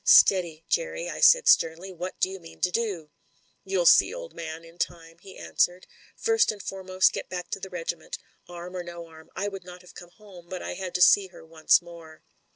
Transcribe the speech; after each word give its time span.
"Steady, 0.03 0.65
Jerry," 0.67 1.07
I 1.11 1.19
said 1.19 1.47
sternly. 1.47 1.91
"What 1.91 2.19
do 2.19 2.27
you 2.27 2.39
mean 2.39 2.59
to 2.61 2.71
do?" 2.71 3.11
"You'll 3.63 3.85
see, 3.85 4.11
old 4.11 4.33
man, 4.33 4.65
in 4.65 4.79
time," 4.79 5.19
he 5.19 5.37
answered. 5.37 5.85
"First 6.17 6.51
and 6.51 6.59
foremost, 6.59 7.13
get 7.13 7.29
back 7.29 7.51
to 7.51 7.59
the 7.59 7.69
regiment, 7.69 8.17
arm 8.49 8.75
or 8.75 8.81
no 8.81 9.05
arm. 9.05 9.29
I 9.35 9.47
would 9.47 9.63
not 9.63 9.81
have 9.83 9.93
come 9.93 10.09
home, 10.09 10.47
but 10.49 10.63
I 10.63 10.73
had 10.73 10.95
to 10.95 11.03
see 11.03 11.27
her 11.27 11.45
once 11.45 11.83
more." 11.83 12.23